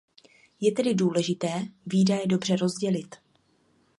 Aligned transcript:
Je 0.61 0.71
tedy 0.71 0.93
důležité 0.93 1.65
výdaje 1.85 2.27
dobře 2.27 2.55
rozdělit. 2.55 3.15